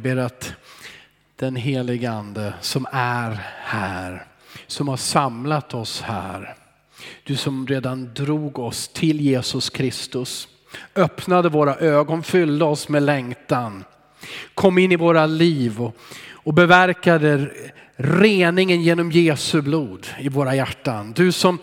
[0.00, 0.52] Jag ber att
[1.36, 4.24] den heliga ande som är här,
[4.66, 6.54] som har samlat oss här,
[7.24, 10.48] du som redan drog oss till Jesus Kristus,
[10.94, 13.84] öppnade våra ögon, fyllde oss med längtan,
[14.54, 15.96] kom in i våra liv och,
[16.32, 17.50] och beverkade
[17.96, 21.12] reningen genom Jesu blod i våra hjärtan.
[21.12, 21.58] Du som,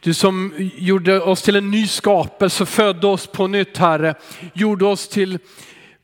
[0.00, 4.14] du som gjorde oss till en ny skapelse, födde oss på nytt Herre,
[4.52, 5.38] gjorde oss till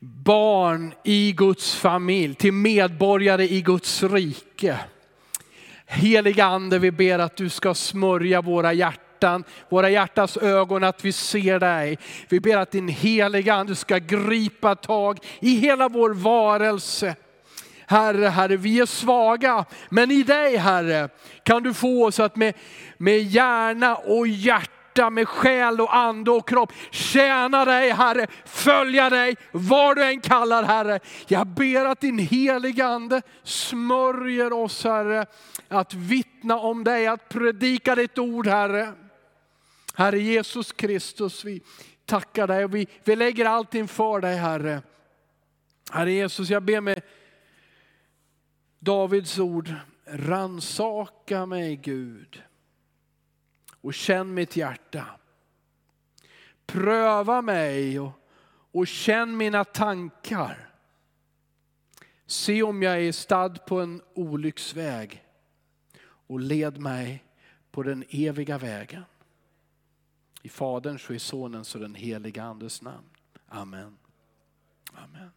[0.03, 4.79] barn i Guds familj, till medborgare i Guds rike.
[5.85, 11.11] Heliga ande, vi ber att du ska smörja våra hjärtan, våra hjärtas ögon att vi
[11.11, 11.97] ser dig.
[12.29, 17.15] Vi ber att din heliga ande ska gripa tag i hela vår varelse.
[17.87, 21.09] Herre, Herre, vi är svaga, men i dig Herre
[21.43, 22.53] kan du få oss att med,
[22.97, 26.73] med hjärna och hjärta hjärta, med själ och ande och kropp.
[26.91, 30.99] Tjäna dig Herre, följa dig var du än kallar Herre.
[31.27, 35.25] Jag ber att din heliga ande smörjer oss Herre,
[35.67, 38.93] att vittna om dig, att predika ditt ord Herre.
[39.95, 41.61] Herre Jesus Kristus, vi
[42.05, 44.81] tackar dig och vi, vi lägger allt inför dig Herre.
[45.91, 47.01] Herre Jesus, jag ber med
[48.79, 49.73] Davids ord,
[50.05, 52.43] ransaka mig Gud
[53.83, 55.05] och känn mitt hjärta.
[56.65, 58.11] Pröva mig och,
[58.71, 60.69] och känn mina tankar.
[62.25, 65.25] Se om jag är stad på en olycksväg
[66.03, 67.23] och led mig
[67.71, 69.03] på den eviga vägen.
[70.41, 73.09] I Faderns och i Sonens och den heliga Andes namn.
[73.47, 73.97] Amen.
[74.93, 75.31] Amen.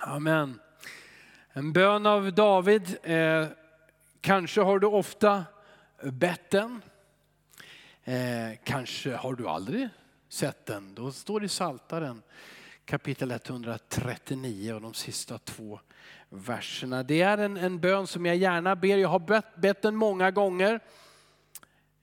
[0.00, 0.60] Amen.
[1.52, 2.96] En bön av David.
[3.02, 3.46] Eh,
[4.20, 5.44] kanske har du ofta
[6.12, 6.82] bett den.
[8.04, 9.88] Eh, kanske har du aldrig
[10.28, 10.94] sett den.
[10.94, 12.22] Då står det i Saltaren
[12.84, 15.80] kapitel 139 och de sista två
[16.28, 17.02] verserna.
[17.02, 18.96] Det är en, en bön som jag gärna ber.
[18.96, 20.80] Jag har bett, bett den många gånger.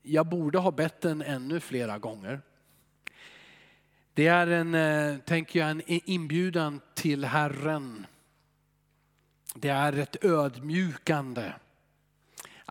[0.01, 2.41] Jag borde ha bett den ännu flera gånger.
[4.13, 8.05] Det är en, eh, tänker jag, en inbjudan till Herren.
[9.55, 11.51] Det är ett ödmjukande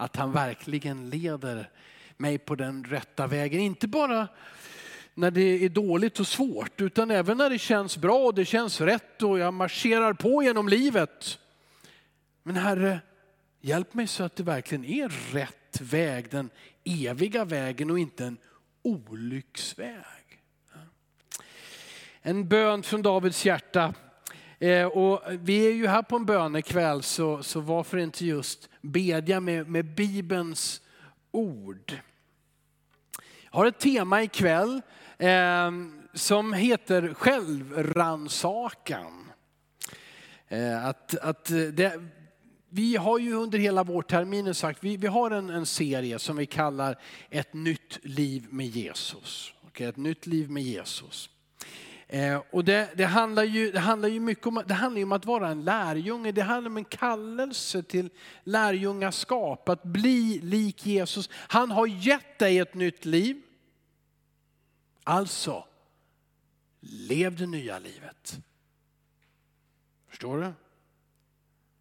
[0.00, 1.70] att han verkligen leder
[2.16, 3.60] mig på den rätta vägen.
[3.60, 4.28] Inte bara
[5.14, 8.80] när det är dåligt och svårt, utan även när det känns bra och det känns
[8.80, 11.38] rätt och jag marscherar på genom livet.
[12.42, 13.00] Men Herre,
[13.60, 16.50] hjälp mig så att det verkligen är rätt väg, den
[16.84, 18.36] eviga vägen och inte en
[18.82, 20.40] olycksväg.
[22.22, 23.94] En bön från Davids hjärta.
[24.58, 29.40] Eh, och vi är ju här på en bönekväll så, så varför inte just bedja
[29.40, 30.82] med, med Bibelns
[31.30, 31.98] ord.
[33.50, 34.82] Jag har ett tema ikväll
[35.18, 35.70] eh,
[36.14, 39.30] som heter självrannsakan.
[40.48, 42.00] Eh, att, att eh, det,
[42.68, 46.46] vi har ju under hela vårterminen sagt, vi, vi har en, en serie som vi
[46.46, 46.98] kallar
[47.30, 49.54] Ett nytt liv med Jesus.
[49.66, 51.30] Okay, ett nytt liv med Jesus.
[52.12, 55.24] Eh, och det, det, handlar ju, det handlar ju mycket om, det handlar om att
[55.24, 56.32] vara en lärjunge.
[56.32, 58.10] Det handlar om en kallelse till
[58.44, 61.28] lärjungaskap, att bli lik Jesus.
[61.32, 63.42] Han har gett dig ett nytt liv.
[65.04, 65.64] Alltså,
[66.80, 68.38] lev det nya livet.
[70.08, 70.52] Förstår du?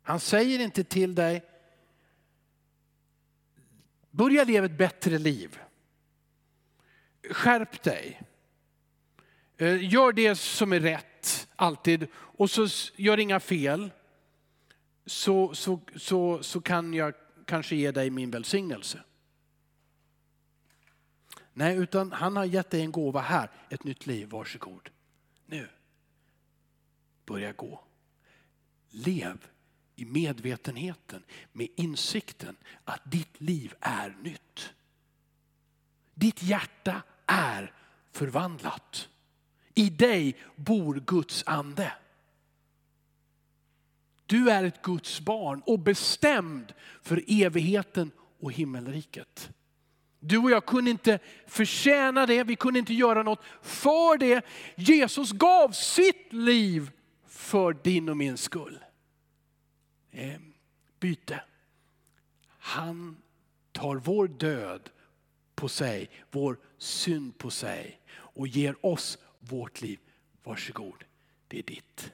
[0.02, 1.46] Han säger inte till dig,
[4.12, 5.60] börja leva ett bättre liv.
[7.32, 8.22] Skärp dig.
[9.62, 13.92] Eh, gör det som är rätt alltid och så gör inga fel.
[15.06, 17.14] Så, så, så, så kan jag
[17.46, 19.04] kanske ge dig min välsignelse.
[21.54, 24.90] Nej, utan han har gett dig en gåva här, ett nytt liv, varsågod.
[25.46, 25.68] Nu,
[27.26, 27.84] börja gå.
[28.90, 29.48] Lev
[29.96, 34.74] i medvetenheten, med insikten att ditt liv är nytt.
[36.14, 37.74] Ditt hjärta är
[38.12, 39.10] förvandlat.
[39.80, 41.92] I dig bor Guds ande.
[44.26, 49.50] Du är ett Guds barn och bestämd för evigheten och himmelriket.
[50.20, 54.46] Du och jag kunde inte förtjäna det, vi kunde inte göra något för det.
[54.76, 56.92] Jesus gav sitt liv
[57.28, 58.80] för din och min skull.
[60.12, 60.54] Ehm,
[61.00, 61.44] byte.
[62.48, 63.18] Han
[63.72, 64.90] tar vår död
[65.56, 70.00] på sig, vår synd på sig och ger oss vårt liv.
[70.44, 71.04] Varsågod,
[71.48, 72.12] det är ditt.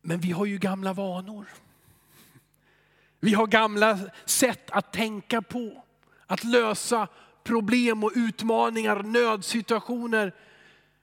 [0.00, 1.46] Men vi har ju gamla vanor.
[3.20, 5.84] Vi har gamla sätt att tänka på,
[6.26, 7.08] att lösa
[7.42, 10.34] problem och utmaningar, nödsituationer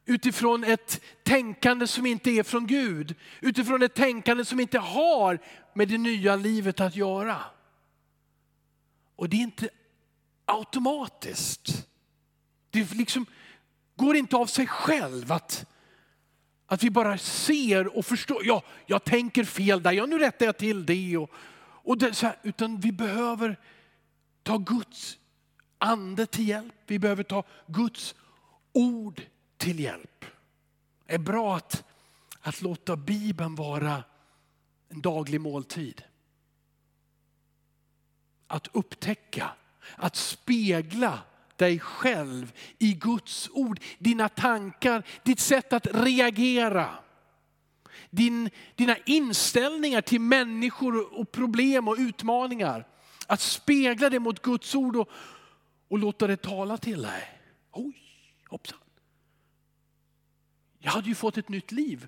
[0.06, 3.16] utifrån ett tänkande som inte är från Gud.
[3.42, 5.40] Utifrån ett tänkande som inte har
[5.74, 7.38] med det nya livet att göra.
[9.16, 9.70] Och det är inte
[10.46, 11.88] automatiskt.
[12.72, 13.26] Det liksom
[13.96, 15.66] går inte av sig själv att,
[16.66, 18.42] att vi bara ser och förstår.
[18.46, 21.18] Ja, jag tänker fel där, ja nu rättar jag till det.
[21.18, 21.30] Och,
[21.84, 23.60] och det, här, utan vi behöver
[24.44, 25.18] ta Guds
[25.78, 26.76] ande till hjälp.
[26.88, 28.16] Vi behöver ta Guds
[28.74, 29.22] ord
[29.58, 30.26] till hjälp.
[31.06, 31.84] Det är bra att,
[32.42, 34.04] att låta Bibeln vara
[34.90, 36.04] en daglig måltid.
[38.48, 39.52] Att upptäcka,
[39.96, 41.20] att spegla
[41.62, 43.80] dig själv i Guds ord.
[44.00, 46.90] Dina tankar, ditt sätt att reagera.
[48.10, 52.88] Din, dina inställningar till människor och problem och utmaningar.
[53.28, 55.10] Att spegla det mot Guds ord och,
[55.88, 57.42] och låta det tala till dig.
[57.72, 58.02] Oj,
[58.48, 58.80] hoppsan.
[60.80, 62.08] Jag hade ju fått ett nytt liv.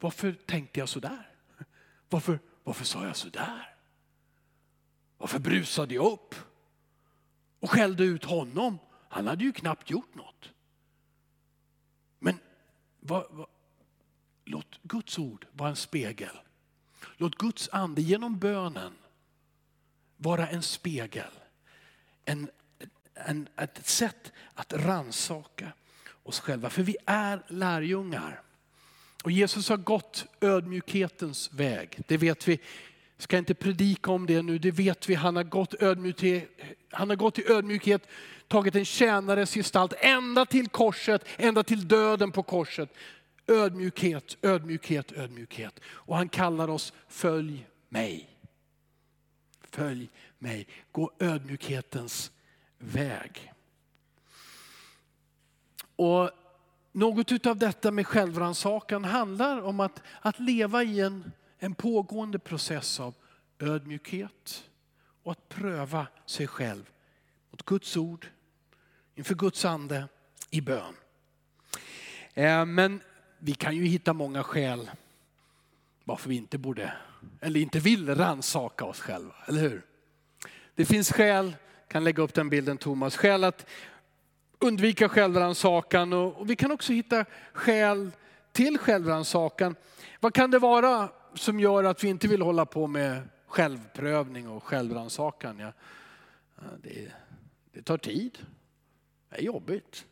[0.00, 1.28] Varför tänkte jag sådär?
[2.08, 3.76] Varför, varför sa jag sådär?
[5.18, 6.34] Varför brusade jag upp?
[7.64, 8.78] Och skällde ut honom.
[9.08, 10.50] Han hade ju knappt gjort något.
[12.18, 12.38] Men
[13.00, 13.46] vad, vad,
[14.44, 16.38] låt Guds ord vara en spegel.
[17.16, 18.92] Låt Guds ande genom bönen
[20.16, 21.30] vara en spegel.
[22.24, 22.50] En,
[23.14, 25.72] en, ett sätt att ransaka
[26.22, 26.70] oss själva.
[26.70, 28.42] För vi är lärjungar.
[29.24, 32.02] Och Jesus har gått ödmjukhetens väg.
[32.08, 32.60] Det vet vi.
[33.16, 35.14] Jag ska inte predika om det nu, det vet vi.
[35.14, 36.48] Han har gått, ödmjukhet,
[36.90, 38.08] han har gått i ödmjukhet,
[38.48, 42.94] tagit en tjänares gestalt ända till korset, ända till döden på korset.
[43.46, 45.80] Ödmjukhet, ödmjukhet, ödmjukhet.
[45.86, 48.28] Och han kallar oss, följ mig.
[49.70, 50.08] Följ
[50.38, 50.66] mig.
[50.92, 52.30] Gå ödmjukhetens
[52.78, 53.52] väg.
[55.96, 56.30] Och
[56.92, 63.00] något av detta med självrannsakan handlar om att, att leva i en, en pågående process
[63.00, 63.14] av
[63.58, 64.64] ödmjukhet
[65.22, 66.90] och att pröva sig själv
[67.50, 68.26] mot Guds ord,
[69.14, 70.08] inför Guds ande,
[70.50, 70.94] i bön.
[72.34, 73.00] Eh, men
[73.38, 74.90] vi kan ju hitta många skäl
[76.04, 76.92] varför vi inte borde,
[77.40, 79.82] eller inte vill rannsaka oss själva, eller hur?
[80.74, 81.56] Det finns skäl,
[81.88, 83.66] kan lägga upp den bilden Thomas, skäl att
[84.58, 88.10] undvika självrannsakan och vi kan också hitta skäl
[88.52, 89.74] till självrannsakan.
[90.20, 94.64] Vad kan det vara som gör att vi inte vill hålla på med självprövning och
[94.64, 95.58] självrannsakan?
[95.58, 95.72] Ja,
[96.82, 97.12] det,
[97.72, 98.38] det tar tid.
[99.30, 100.04] Det är jobbigt.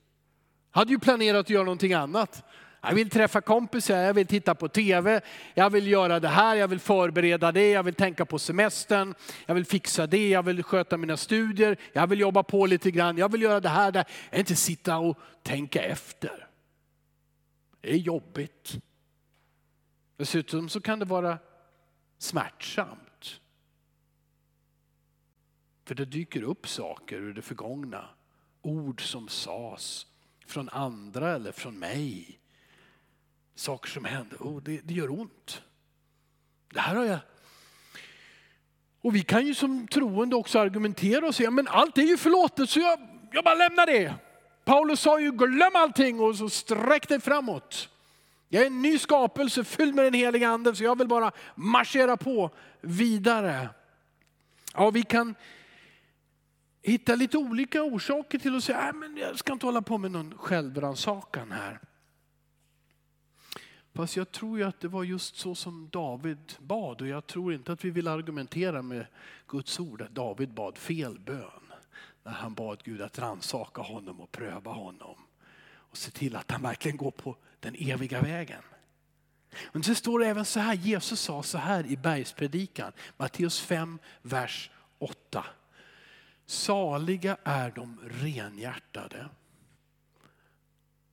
[0.72, 2.44] Jag hade ju planerat att göra någonting annat.
[2.84, 5.20] Jag vill träffa kompisar, jag vill titta på tv,
[5.54, 9.14] jag vill göra det här, jag vill förbereda det, jag vill tänka på semestern,
[9.46, 13.18] jag vill fixa det, jag vill sköta mina studier, jag vill jobba på lite grann,
[13.18, 14.04] jag vill göra det här, där.
[14.30, 16.48] Jag vill inte sitta och tänka efter.
[17.80, 18.76] Det är jobbigt.
[20.22, 21.38] Dessutom så kan det vara
[22.18, 23.40] smärtsamt.
[25.84, 28.08] För det dyker upp saker ur det förgångna.
[28.60, 30.06] Ord som sas
[30.46, 32.40] från andra eller från mig
[33.54, 34.36] saker som hände.
[34.36, 35.62] Oh, det, det gör ont.
[36.68, 37.18] Det här har jag
[39.00, 42.70] och vi kan ju som troende också argumentera och säga, men allt är ju förlåtet
[42.70, 42.98] så jag,
[43.32, 44.14] jag bara lämnar det.
[44.64, 47.91] Paulus sa ju glöm allting och så sträck dig framåt.
[48.54, 52.16] Jag är en ny skapelse fylld med den heliga anden så jag vill bara marschera
[52.16, 53.68] på vidare.
[54.74, 55.34] Ja, vi kan
[56.82, 60.38] hitta lite olika orsaker till att säga, men jag ska inte hålla på med någon
[60.38, 61.80] självrannsakan här.
[63.94, 67.54] Fast jag tror ju att det var just så som David bad och jag tror
[67.54, 69.06] inte att vi vill argumentera med
[69.48, 71.72] Guds ord att David bad fel bön.
[72.22, 75.16] När han bad Gud att ransaka honom och pröva honom.
[75.70, 78.62] Och se till att han verkligen går på den eviga vägen.
[79.72, 83.98] Men så står det även så här, Jesus sa så här i bergspredikan, Matteus 5,
[84.22, 85.44] vers 8.
[86.46, 89.28] Saliga är de renhjärtade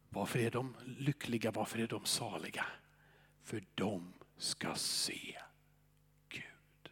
[0.09, 1.51] varför är de lyckliga?
[1.51, 2.65] Varför är de saliga?
[3.43, 5.37] För de ska se
[6.29, 6.91] Gud.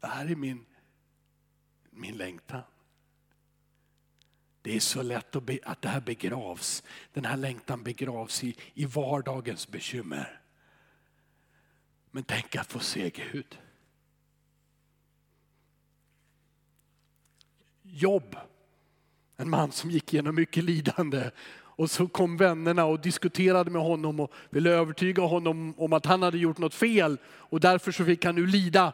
[0.00, 0.66] Det här är min,
[1.90, 2.62] min längtan.
[4.62, 6.82] Det är så lätt att, be, att det här begravs.
[7.12, 10.40] Den här längtan begravs i, i vardagens bekymmer.
[12.10, 13.58] Men tänk att få se Gud.
[17.82, 18.36] Jobb
[19.42, 21.30] en man som gick igenom mycket lidande.
[21.54, 26.22] Och så kom vännerna och diskuterade med honom och ville övertyga honom om att han
[26.22, 27.18] hade gjort något fel.
[27.24, 28.92] Och därför så fick han nu lida.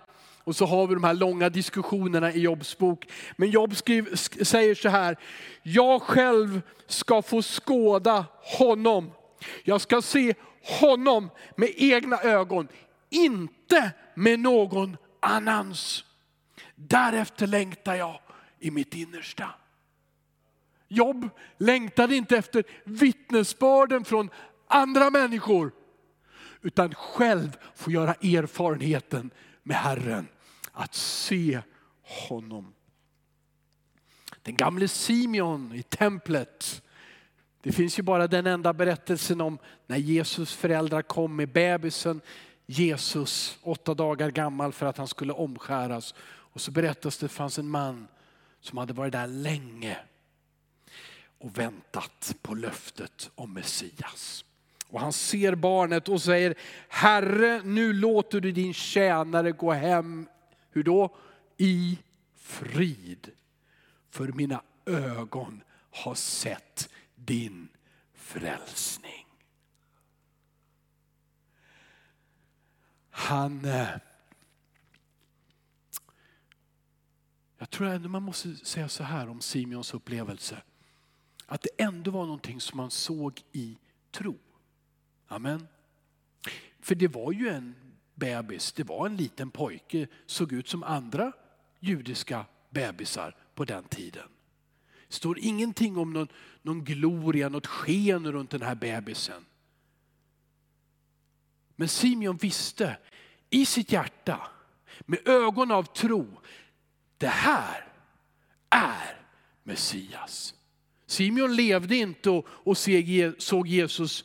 [0.48, 3.06] Och så har vi de här långa diskussionerna i Jobs bok.
[3.36, 5.16] Men Jobb skriv, säger så här,
[5.62, 8.26] jag själv ska få skåda
[8.58, 9.10] honom.
[9.64, 10.34] Jag ska se
[10.80, 12.68] honom med egna ögon,
[13.10, 16.04] inte med någon annans.
[16.74, 18.20] Därefter längtar jag
[18.58, 19.50] i mitt innersta.
[20.88, 21.28] Jobb
[21.58, 24.30] längtade inte efter vittnesbörden från
[24.68, 25.72] andra människor,
[26.62, 29.30] utan själv få göra erfarenheten
[29.62, 30.28] med Herren,
[30.78, 31.60] att se
[32.02, 32.74] honom.
[34.42, 36.82] Den gamle Simeon i templet,
[37.62, 42.20] det finns ju bara den enda berättelsen om när Jesus föräldrar kom med bebisen
[42.66, 46.14] Jesus, åtta dagar gammal för att han skulle omskäras.
[46.20, 48.08] Och så berättas det att det fanns en man
[48.60, 49.98] som hade varit där länge
[51.38, 54.44] och väntat på löftet om Messias.
[54.88, 56.54] Och han ser barnet och säger,
[56.88, 60.28] Herre nu låter du din tjänare gå hem,
[60.70, 61.16] hur då?
[61.56, 61.98] I
[62.36, 63.30] frid.
[64.10, 67.68] För mina ögon har sett din
[68.14, 69.26] frälsning.
[73.10, 73.64] Han...
[73.64, 73.88] Eh,
[77.58, 80.62] jag tror ändå man måste säga så här om Simeons upplevelse.
[81.46, 83.78] Att det ändå var någonting som man såg i
[84.10, 84.38] tro.
[85.26, 85.68] Amen.
[86.80, 87.74] För det var ju en
[88.18, 91.32] bebis, det var en liten pojke, såg ut som andra
[91.80, 94.28] judiska bebisar på den tiden.
[95.08, 96.28] Det står ingenting om någon,
[96.62, 99.44] någon gloria, något sken runt den här bebisen.
[101.76, 102.96] Men Simeon visste
[103.50, 104.50] i sitt hjärta
[105.00, 106.40] med ögon av tro,
[107.18, 107.86] det här
[108.70, 109.22] är
[109.62, 110.54] Messias.
[111.06, 112.78] Simeon levde inte och, och
[113.38, 114.24] såg Jesus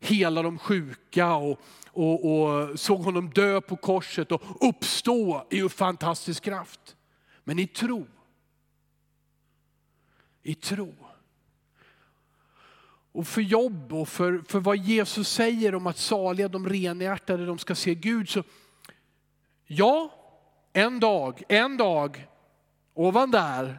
[0.00, 6.44] hela de sjuka och, och, och, såg honom dö på korset och uppstå i fantastisk
[6.44, 6.96] kraft.
[7.44, 8.06] Men i tro.
[10.42, 10.94] I tro.
[13.12, 17.58] Och för jobb och för, för vad Jesus säger om att saliga de renhjärtade, de
[17.58, 18.28] ska se Gud.
[18.28, 18.42] Så
[19.66, 20.14] ja,
[20.72, 22.26] en dag, en dag,
[22.94, 23.78] ovan där,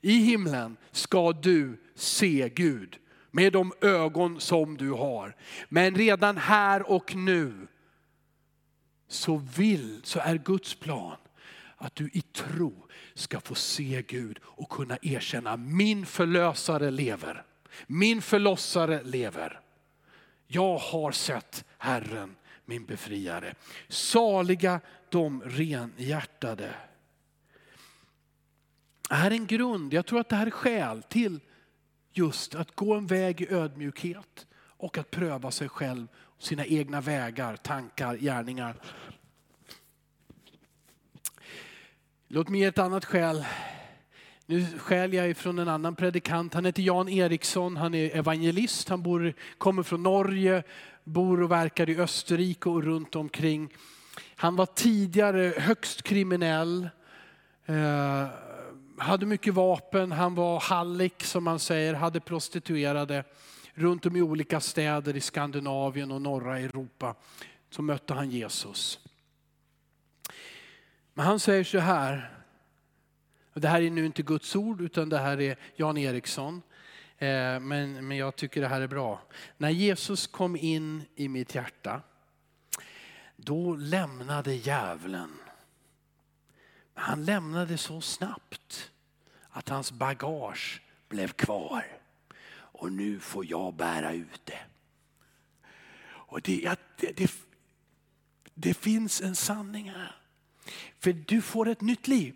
[0.00, 2.98] i himlen ska du se Gud
[3.34, 5.36] med de ögon som du har.
[5.68, 7.66] Men redan här och nu
[9.08, 11.16] så vill, så är Guds plan
[11.76, 17.44] att du i tro ska få se Gud och kunna erkänna min förlösare lever.
[17.86, 19.60] Min förlossare lever.
[20.46, 23.54] Jag har sett Herren, min befriare.
[23.88, 26.74] Saliga de renhjärtade.
[29.08, 31.40] Det här är en grund, jag tror att det här är skäl till
[32.14, 36.06] just att gå en väg i ödmjukhet och att pröva sig själv,
[36.38, 38.76] sina egna vägar, tankar, gärningar.
[42.28, 43.44] Låt mig ge ett annat skäl
[44.46, 46.54] nu skäl jag ifrån en annan predikant.
[46.54, 50.62] Han heter Jan Eriksson, han är evangelist, han bor, kommer från Norge,
[51.04, 53.68] bor och verkar i Österrike och runt omkring.
[54.36, 56.88] Han var tidigare högst kriminell,
[57.66, 58.26] eh,
[58.98, 63.24] hade mycket vapen, han var hallick som man säger, hade prostituerade
[63.74, 67.14] runt om i olika städer i Skandinavien och norra Europa.
[67.70, 69.00] Så mötte han Jesus.
[71.14, 72.30] Men han säger så här,
[73.54, 76.62] det här är nu inte Guds ord utan det här är Jan Eriksson.
[77.18, 79.20] Eh, men, men jag tycker det här är bra.
[79.56, 82.00] När Jesus kom in i mitt hjärta,
[83.36, 85.30] då lämnade djävulen.
[86.94, 88.90] Han lämnade så snabbt
[89.50, 91.86] att hans bagage blev kvar.
[92.56, 94.60] Och nu får jag bära ut det.
[96.06, 97.32] Och det, det, det,
[98.54, 100.16] det finns en sanning här.
[100.98, 102.34] För du får ett nytt liv.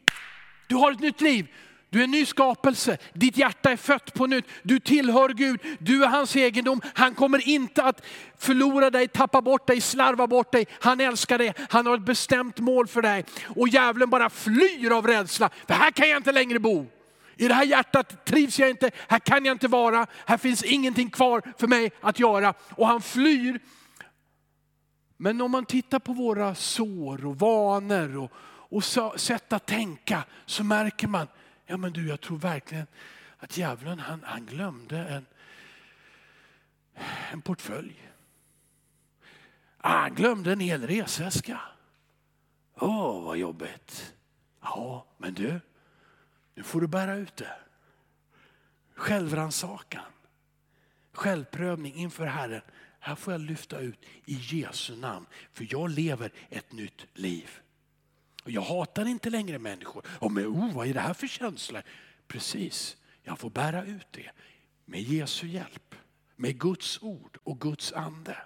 [0.68, 1.46] Du har ett nytt liv.
[1.90, 2.98] Du är en ny skapelse.
[3.12, 4.44] Ditt hjärta är fött på nytt.
[4.62, 5.60] Du tillhör Gud.
[5.78, 6.80] Du är hans egendom.
[6.94, 8.06] Han kommer inte att
[8.38, 10.66] förlora dig, tappa bort dig, slarva bort dig.
[10.80, 11.54] Han älskar dig.
[11.70, 13.24] Han har ett bestämt mål för dig.
[13.44, 15.50] Och djävulen bara flyr av rädsla.
[15.66, 16.86] För här kan jag inte längre bo.
[17.36, 18.90] I det här hjärtat trivs jag inte.
[19.08, 20.06] Här kan jag inte vara.
[20.26, 22.54] Här finns ingenting kvar för mig att göra.
[22.70, 23.60] Och han flyr.
[25.16, 28.32] Men om man tittar på våra sår och vanor och
[28.70, 28.84] och
[29.16, 31.26] sätt att tänka så märker man,
[31.68, 32.86] ja men du jag tror verkligen
[33.36, 35.26] att djävulen han, han glömde en,
[37.32, 38.10] en portfölj.
[39.78, 41.60] Ah, han glömde en hel resväska.
[42.74, 44.14] Åh, oh, vad jobbigt.
[44.60, 45.60] Ja, men du,
[46.54, 47.56] nu får du bära ut det.
[48.94, 50.12] Självrannsakan,
[51.12, 52.62] självprövning inför Herren.
[53.00, 57.60] Här får jag lyfta ut i Jesu namn, för jag lever ett nytt liv.
[58.48, 60.06] Och jag hatar inte längre människor.
[60.18, 61.82] Och med, oh, vad är det här för känslor?
[62.26, 64.30] Precis, jag får bära ut det
[64.84, 65.94] med Jesu hjälp.
[66.36, 68.36] Med Guds ord och Guds ande.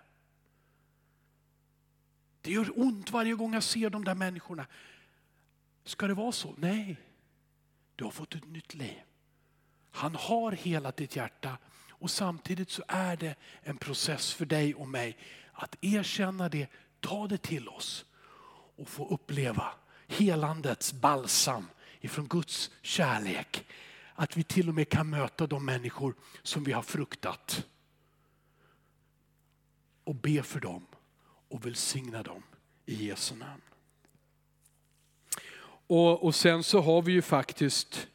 [2.40, 4.66] Det gör ont varje gång jag ser de där människorna.
[5.84, 6.54] Ska det vara så?
[6.58, 6.96] Nej.
[7.96, 9.02] Du har fått ett nytt liv.
[9.90, 14.88] Han har helat ditt hjärta och samtidigt så är det en process för dig och
[14.88, 15.16] mig
[15.52, 16.68] att erkänna det,
[17.00, 18.04] ta det till oss
[18.76, 19.74] och få uppleva
[20.12, 21.68] helandets balsam
[22.00, 23.64] ifrån Guds kärlek.
[24.14, 27.66] Att vi till och med kan möta de människor som vi har fruktat
[30.04, 30.86] och be för dem
[31.48, 32.42] och välsigna dem
[32.86, 33.62] i Jesu namn.
[35.86, 38.08] Och, och sen så har vi ju faktiskt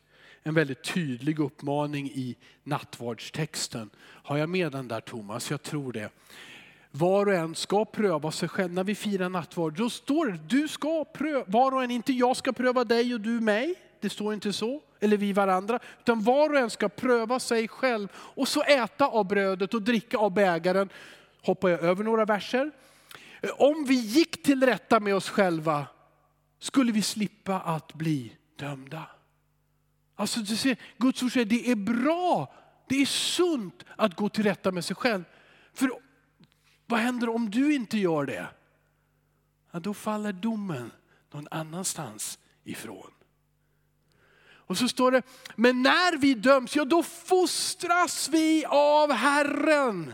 [0.43, 3.89] en väldigt tydlig uppmaning i nattvardstexten.
[3.99, 5.51] Har jag med den där Thomas?
[5.51, 6.09] Jag tror det.
[6.99, 8.73] Var och en ska pröva sig själv.
[8.73, 12.37] När vi firar nattvard, då står det du ska pröva, var och en, inte jag
[12.37, 13.75] ska pröva dig och du mig.
[13.99, 15.79] Det står inte så, eller vi varandra.
[15.99, 20.17] Utan var och en ska pröva sig själv och så äta av brödet och dricka
[20.17, 20.89] av bägaren.
[21.43, 22.71] Hoppar jag över några verser.
[23.57, 25.87] Om vi gick till rätta med oss själva
[26.59, 29.03] skulle vi slippa att bli dömda.
[30.15, 32.53] Alltså du ser, Guds ord säger det är bra,
[32.89, 35.23] det är sunt att gå till rätta med sig själv.
[35.73, 35.91] För
[36.87, 38.47] vad händer om du inte gör det?
[39.71, 40.91] Ja, då faller domen
[41.31, 43.11] någon annanstans ifrån.
[44.67, 45.21] Och så står det,
[45.55, 50.13] men när vi döms, ja då fostras vi av Herren.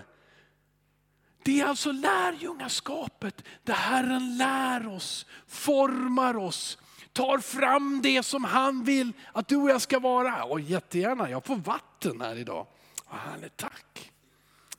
[1.44, 6.78] Det är alltså lärjungaskapet där Herren lär oss, formar oss,
[7.14, 10.44] tar fram det som han vill att du och jag ska vara.
[10.44, 12.68] Och jättegärna, jag får vatten här idag.
[13.10, 14.12] Vad härligt, tack.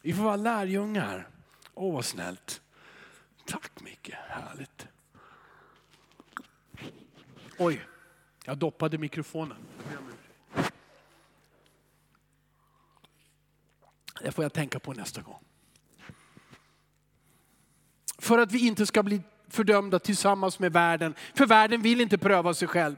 [0.03, 1.29] Vi får vara lärjungar.
[1.75, 2.63] Åh vad snällt.
[3.47, 4.87] Tack Micke, härligt.
[7.59, 7.81] Oj,
[8.45, 9.57] jag doppade mikrofonen.
[14.21, 15.41] Det får jag tänka på nästa gång.
[18.19, 21.15] För att vi inte ska bli fördömda tillsammans med världen.
[21.35, 22.97] För världen vill inte pröva sig själv.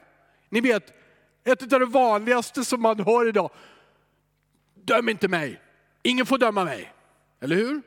[0.49, 0.93] Ni vet,
[1.45, 3.51] ett av det vanligaste som man hör idag.
[4.75, 5.61] Döm inte mig.
[6.03, 6.93] Ingen får döma mig.
[7.41, 7.83] Eller hur?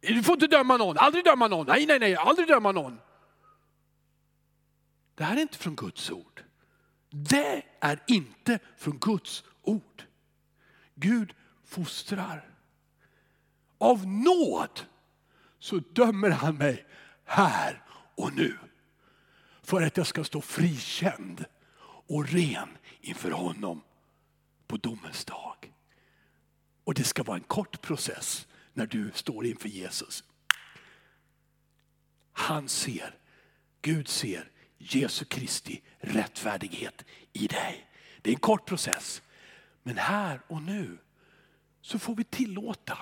[0.00, 1.66] Du får inte döma någon, aldrig döma någon.
[1.66, 3.00] Nej, nej, nej, aldrig döma någon.
[5.14, 6.44] Det här är inte från Guds ord.
[7.10, 10.04] Det är inte från Guds ord.
[10.94, 11.34] Gud
[11.64, 12.54] fostrar.
[13.78, 14.80] Av nåd
[15.58, 16.86] så dömer han mig
[17.24, 17.82] här
[18.14, 18.58] och nu.
[19.62, 21.44] För att jag ska stå frikänd
[22.08, 22.68] och ren
[23.00, 23.82] inför honom
[24.66, 25.72] på domens dag.
[26.84, 28.47] Och det ska vara en kort process
[28.78, 30.24] när du står inför Jesus.
[32.32, 33.14] Han ser,
[33.82, 37.86] Gud ser Jesu Kristi rättfärdighet i dig.
[38.22, 39.22] Det är en kort process.
[39.82, 40.98] Men här och nu
[41.80, 42.98] så får vi tillåta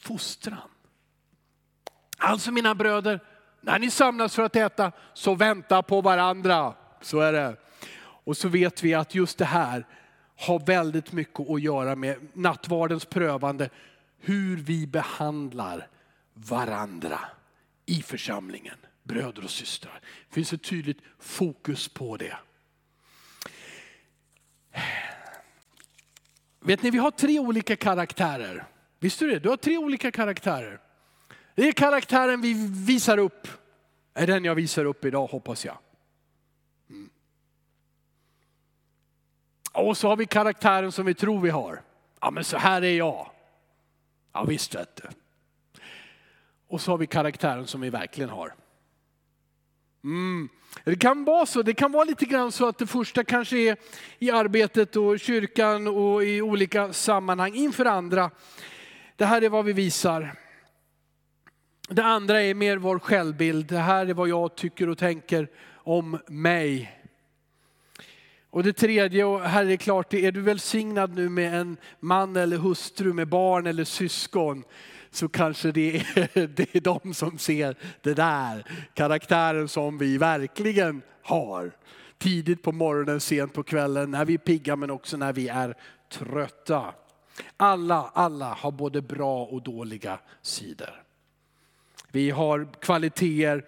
[0.00, 0.70] fostran.
[2.18, 3.20] Alltså mina bröder,
[3.60, 6.74] när ni samlas för att äta så vänta på varandra.
[7.00, 7.56] Så är det.
[7.98, 9.86] Och så vet vi att just det här
[10.36, 13.70] har väldigt mycket att göra med nattvardens prövande.
[14.18, 15.88] Hur vi behandlar
[16.34, 17.20] varandra
[17.86, 20.00] i församlingen, bröder och systrar.
[20.28, 22.36] Det finns ett tydligt fokus på det.
[26.60, 28.64] Vet ni, vi har tre olika karaktärer.
[29.00, 29.38] Visste du det?
[29.38, 30.80] Du har tre olika karaktärer.
[31.54, 32.54] Det är karaktären vi
[32.86, 33.48] visar upp,
[34.14, 35.78] är den jag visar upp idag hoppas jag.
[36.90, 37.10] Mm.
[39.74, 41.82] Och så har vi karaktären som vi tror vi har.
[42.20, 43.30] Ja men så här är jag.
[44.32, 45.08] Ja visst vet du.
[46.68, 48.54] Och så har vi karaktären som vi verkligen har.
[50.04, 50.48] Mm.
[50.84, 53.76] Det kan vara så, det kan vara lite grann så att det första kanske är
[54.18, 58.30] i arbetet och kyrkan och i olika sammanhang inför andra.
[59.16, 60.36] Det här är vad vi visar.
[61.88, 63.66] Det andra är mer vår självbild.
[63.66, 67.00] Det här är vad jag tycker och tänker om mig.
[68.54, 72.36] Och det tredje, och här är det klart, är du välsignad nu med en man
[72.36, 74.64] eller hustru med barn eller syskon
[75.10, 78.64] så kanske det är, det är de som ser det där
[78.94, 81.76] karaktären som vi verkligen har.
[82.18, 85.76] Tidigt på morgonen, sent på kvällen, när vi är pigga men också när vi är
[86.12, 86.94] trötta.
[87.56, 91.02] Alla, alla har både bra och dåliga sidor.
[92.10, 93.64] Vi har kvaliteter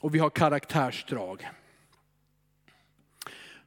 [0.00, 1.46] och vi har karaktärsdrag.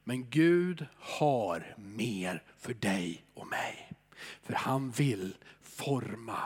[0.09, 3.91] Men Gud har mer för dig och mig.
[4.41, 6.39] För han vill forma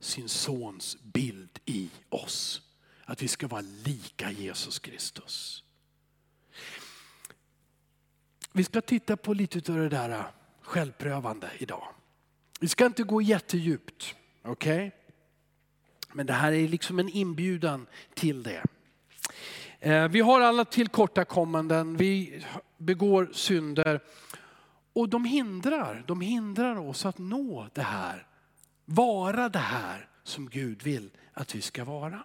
[0.00, 2.62] sin sons bild i oss.
[3.04, 5.64] Att vi ska vara lika Jesus Kristus.
[8.52, 10.24] Vi ska titta på lite av det där äh,
[10.60, 11.88] självprövande idag.
[12.60, 14.86] Vi ska inte gå jättedjupt, okej?
[14.86, 14.90] Okay?
[16.12, 18.62] Men det här är liksom en inbjudan till det.
[19.80, 22.42] Eh, vi har alla tillkortakommanden, vi
[22.82, 24.00] begår synder
[24.92, 28.26] och de hindrar, de hindrar oss att nå det här,
[28.84, 32.22] vara det här som Gud vill att vi ska vara.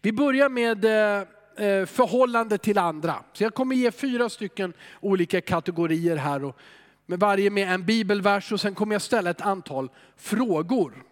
[0.00, 1.26] Vi börjar med eh,
[1.66, 3.24] eh, förhållande till andra.
[3.32, 6.44] Så jag kommer ge fyra stycken olika kategorier här.
[6.44, 6.58] Och
[7.06, 11.04] med varje med en bibelvers och sen kommer jag ställa ett antal frågor.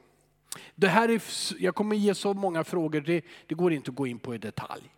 [0.75, 1.23] Det här är,
[1.59, 4.39] jag kommer ge så många frågor, det, det går inte att gå in på i
[4.39, 4.91] detalj.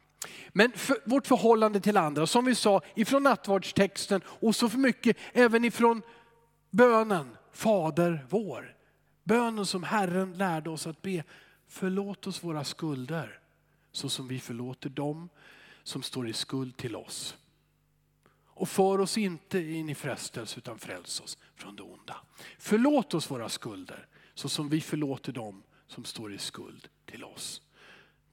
[0.48, 5.16] Men för, vårt förhållande till andra, som vi sa ifrån nattvardstexten och så för mycket
[5.32, 6.02] även ifrån
[6.70, 8.76] bönen Fader vår.
[9.24, 11.24] Bönen som Herren lärde oss att be.
[11.68, 13.38] Förlåt oss våra skulder
[13.92, 15.28] så som vi förlåter dem
[15.82, 17.36] som står i skuld till oss.
[18.54, 22.16] Och för oss inte in i frestelse utan fräls oss från det onda.
[22.58, 27.62] Förlåt oss våra skulder så som vi förlåter dem som står i skuld till oss.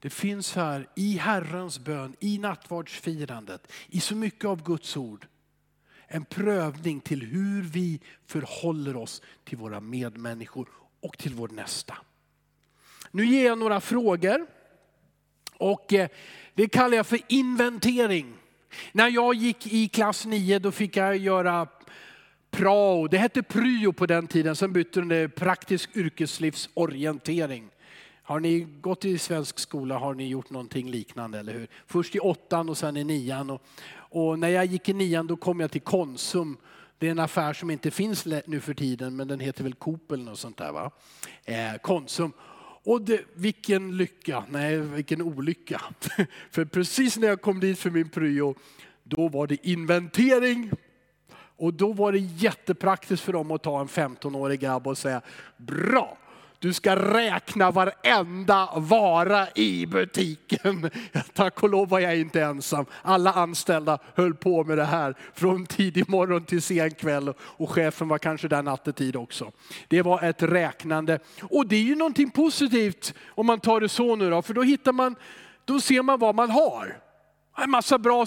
[0.00, 5.26] Det finns här i Herrens bön, i nattvardsfirandet, i så mycket av Guds ord
[6.12, 10.68] en prövning till hur vi förhåller oss till våra medmänniskor
[11.00, 11.96] och till vår nästa.
[13.10, 14.46] Nu ger jag några frågor
[15.56, 16.08] och eh,
[16.54, 18.34] det kallar jag för inventering.
[18.92, 21.66] När jag gick i klass 9 då fick jag göra
[22.50, 27.70] prao, det hette pryo på den tiden, sen bytte det praktisk yrkeslivsorientering.
[28.22, 31.68] Har ni gått i svensk skola har ni gjort någonting liknande, eller hur?
[31.86, 33.50] Först i åttan och sen i nian.
[33.50, 36.56] Och, och när jag gick i nian då kom jag till Konsum.
[36.98, 40.12] Det är en affär som inte finns nu för tiden, men den heter väl Coop
[40.12, 40.72] eller något sånt där.
[40.72, 40.90] Va?
[41.44, 42.32] Eh, Konsum.
[42.84, 45.82] Och det, vilken lycka, nej vilken olycka.
[46.50, 48.54] för precis när jag kom dit för min pryo,
[49.02, 50.70] då var det inventering.
[51.56, 55.20] Och då var det jättepraktiskt för dem att ta en 15-årig grabb och säga,
[55.56, 56.18] bra,
[56.60, 60.90] du ska räkna varenda vara i butiken.
[61.32, 62.86] Tack och lov var jag inte ensam.
[63.02, 68.08] Alla anställda höll på med det här från tidig morgon till sen kväll och chefen
[68.08, 69.52] var kanske där nattetid också.
[69.88, 74.16] Det var ett räknande och det är ju någonting positivt om man tar det så
[74.16, 75.16] nu då, för då hittar man,
[75.64, 76.98] då ser man vad man har.
[77.58, 78.26] En massa bra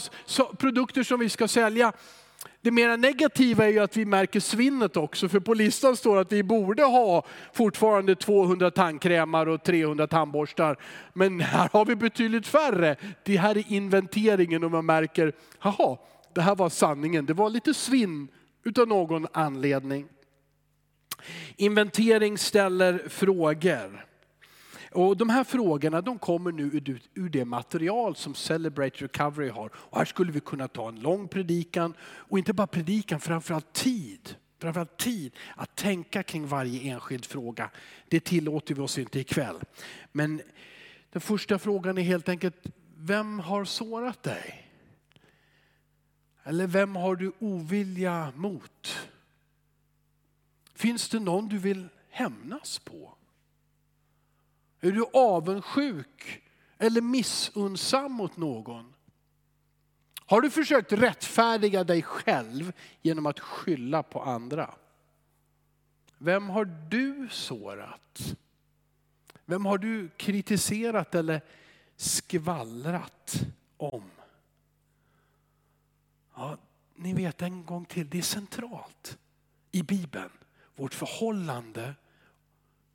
[0.58, 1.93] produkter som vi ska sälja.
[2.63, 6.32] Det mera negativa är ju att vi märker svinnet också, för på listan står att
[6.32, 10.78] vi borde ha fortfarande 200 tandkrämar och 300 tandborstar.
[11.13, 12.95] Men här har vi betydligt färre.
[13.23, 15.97] Det här är inventeringen och man märker, jaha,
[16.34, 17.26] det här var sanningen.
[17.26, 18.28] Det var lite svinn
[18.63, 20.08] utav någon anledning.
[21.58, 24.06] Inventering ställer frågor.
[24.93, 29.71] Och de här frågorna de kommer nu ur, ur det material som Celebrate Recovery har.
[29.75, 34.36] Och här skulle vi kunna ta en lång predikan och inte bara predikan, framförallt tid.
[34.60, 37.69] Framförallt tid att tänka kring varje enskild fråga.
[38.08, 39.56] Det tillåter vi oss inte ikväll.
[40.12, 40.41] Men
[41.12, 42.56] den första frågan är helt enkelt,
[42.97, 44.69] vem har sårat dig?
[46.43, 49.10] Eller vem har du ovilja mot?
[50.75, 53.15] Finns det någon du vill hämnas på?
[54.84, 56.43] Är du avundsjuk
[56.78, 58.93] eller missunnsam mot någon?
[60.26, 64.74] Har du försökt rättfärdiga dig själv genom att skylla på andra?
[66.17, 68.36] Vem har du sårat?
[69.46, 71.41] Vem har du kritiserat eller
[71.96, 73.43] skvallrat
[73.78, 74.12] om?
[76.36, 76.58] Ja,
[76.96, 79.17] ni vet en gång till, det är centralt
[79.72, 80.32] i Bibeln.
[80.76, 81.96] Vårt förhållande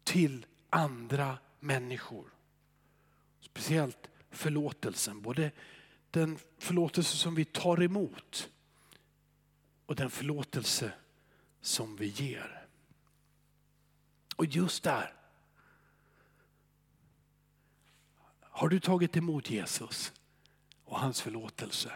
[0.05, 2.33] till andra människor.
[3.41, 5.51] Speciellt förlåtelsen, både
[6.11, 8.51] den förlåtelse som vi tar emot
[9.87, 10.93] och den förlåtelse
[11.61, 12.67] som vi ger.
[14.37, 15.15] Och just där
[18.41, 20.13] har du tagit emot Jesus
[20.85, 21.93] och hans förlåtelse.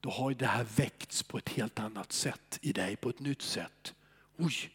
[0.00, 3.42] Då har det här väckts på ett helt annat sätt i dig, på ett nytt
[3.42, 3.94] sätt.
[4.36, 4.70] Oj,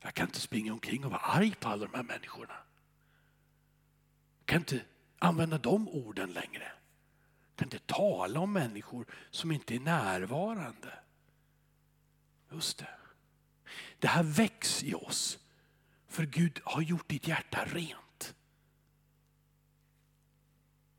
[0.00, 2.54] jag kan inte springa omkring och vara arg på alla de här människorna
[4.50, 4.80] kan inte
[5.18, 6.72] använda de orden längre.
[7.56, 10.98] Kan inte tala om människor som inte är närvarande.
[12.52, 12.88] Just det.
[13.98, 15.38] Det här väcks i oss
[16.08, 18.34] för Gud har gjort ditt hjärta rent.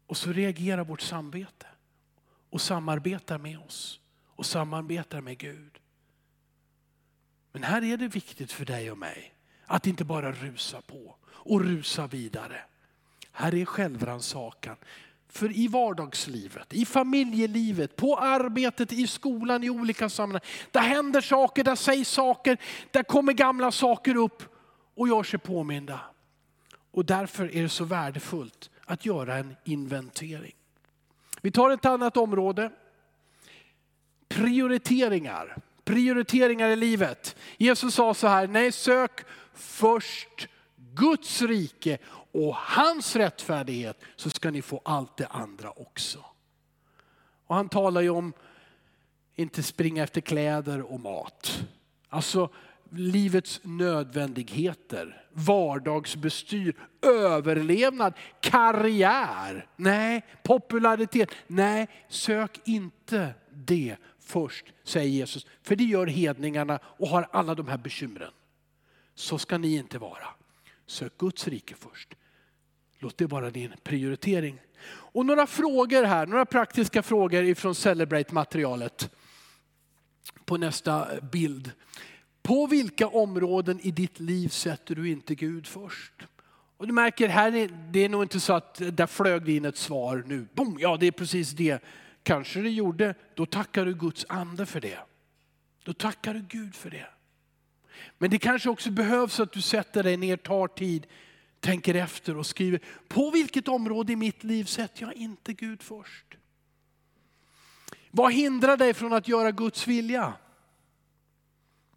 [0.08, 1.68] Och så reagerar vårt samvete
[2.50, 5.80] och samarbetar med oss och samarbetar med Gud.
[7.52, 9.36] Men här är det viktigt för dig och mig
[9.66, 12.66] att inte bara rusa på och rusa vidare.
[13.32, 14.76] Här är självrannsakan.
[15.30, 20.42] För i vardagslivet, i familjelivet, på arbetet, i skolan, i olika sammanhang.
[20.72, 22.58] Där händer saker, där sägs saker,
[22.92, 24.44] där kommer gamla saker upp
[24.96, 26.00] och gör sig påminda.
[26.92, 30.56] Och därför är det så värdefullt att göra en inventering.
[31.42, 32.72] Vi tar ett annat område.
[34.28, 35.58] Prioriteringar.
[35.84, 37.36] Prioriteringar i livet.
[37.58, 40.48] Jesus sa så här, nej sök först
[40.94, 41.98] Guds rike
[42.32, 46.26] och hans rättfärdighet så ska ni få allt det andra också.
[47.48, 48.34] Och han talar ju om
[49.36, 51.64] inte springa efter kläder och mat.
[52.10, 52.50] Alltså
[52.90, 59.68] livets nödvändigheter, vardagsbestyr, överlevnad, karriär.
[59.76, 61.30] Nej, popularitet.
[61.48, 65.46] Nej, sök inte det först, säger Jesus.
[65.62, 68.32] För det gör hedningarna och har alla de här bekymren.
[69.16, 70.28] Så ska ni inte vara.
[70.86, 72.16] Sök Guds rike först.
[73.02, 74.60] Låt det vara din prioritering.
[74.88, 79.10] Och några frågor här, några praktiska frågor ifrån Celebrate-materialet.
[80.46, 81.72] På nästa bild.
[82.42, 86.14] På vilka områden i ditt liv sätter du inte Gud först?
[86.78, 89.66] Och du märker, här är, det är nog inte så att där flög det in
[89.66, 90.48] ett svar nu.
[90.54, 91.84] Boom, ja, det är precis det.
[92.24, 93.16] Kanske det gjorde.
[93.36, 95.00] Då tackar du Guds ande för det.
[95.84, 97.08] Då tackar du Gud för det.
[98.18, 101.08] Men det kanske också behövs att du sätter dig ner, tar tid,
[101.62, 102.82] tänker efter och skriver.
[103.08, 106.38] På vilket område i mitt liv sätter jag inte Gud först?
[108.12, 110.34] Vad hindrar dig från att göra Guds vilja?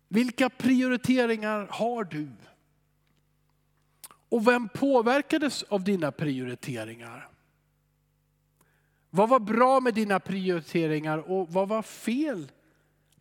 [0.09, 2.29] Vilka prioriteringar har du?
[4.29, 7.29] Och vem påverkades av dina prioriteringar?
[9.11, 12.53] Vad var bra med dina prioriteringar och vad var fel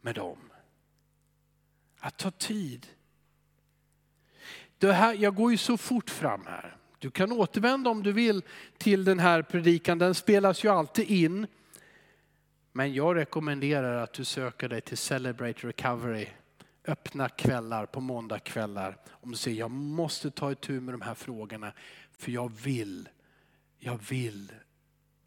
[0.02, 0.38] med dem?
[2.00, 2.88] Att ta tid.
[4.84, 6.76] Det här, jag går ju så fort fram här.
[7.00, 8.42] Du kan återvända om du vill
[8.78, 9.98] till den här predikan.
[9.98, 11.48] Den spelas ju alltid in.
[12.72, 16.28] Men jag rekommenderar att du söker dig till Celebrate Recovery
[16.86, 18.98] öppna kvällar på måndagskvällar.
[19.10, 21.74] Om du säger jag måste ta itu med de här frågorna
[22.18, 23.10] för jag vill,
[23.80, 24.52] jag vill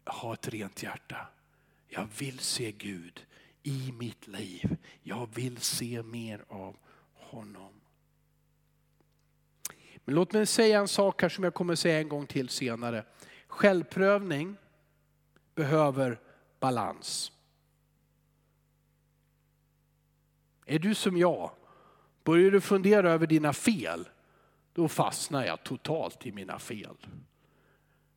[0.05, 1.27] ha ett rent hjärta.
[1.87, 3.25] Jag vill se Gud
[3.63, 4.77] i mitt liv.
[5.03, 6.75] Jag vill se mer av
[7.13, 7.76] honom.
[10.07, 13.03] Men låt mig säga en sak här som jag kommer säga en gång till senare.
[13.47, 14.55] Självprövning
[15.55, 16.19] behöver
[16.59, 17.31] balans.
[20.65, 21.51] Är du som jag?
[22.23, 24.09] Börjar du fundera över dina fel?
[24.73, 26.97] Då fastnar jag totalt i mina fel.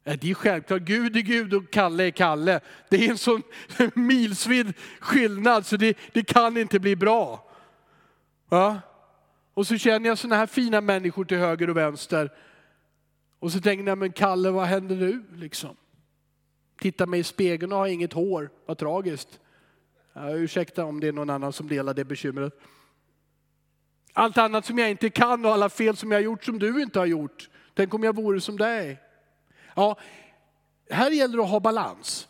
[0.04, 2.60] Äh, det är självklart, Gud är Gud och Kalle är Kalle.
[2.88, 3.42] Det är en sån
[3.94, 7.50] milsvid skillnad så det, det kan inte bli bra.
[8.48, 8.80] Ja?
[9.60, 12.32] Och så känner jag sådana här fina människor till höger och vänster.
[13.38, 15.76] Och så tänker jag, men Kalle vad händer nu liksom?
[16.78, 19.40] Titta mig i spegeln och har inget hår, vad tragiskt.
[20.12, 22.52] Ja, ursäkta om det är någon annan som delar det bekymret.
[24.12, 26.82] Allt annat som jag inte kan och alla fel som jag har gjort som du
[26.82, 27.50] inte har gjort.
[27.74, 29.00] Tänk om jag vore som dig.
[29.74, 29.98] Ja,
[30.90, 32.28] här gäller det att ha balans.